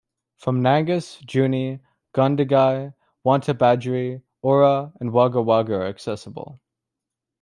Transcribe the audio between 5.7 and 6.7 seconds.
are accessible.